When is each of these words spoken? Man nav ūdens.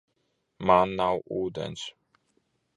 Man 0.69 0.95
nav 1.01 1.21
ūdens. 1.37 1.87